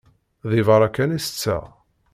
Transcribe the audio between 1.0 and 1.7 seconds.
i tetteɣ.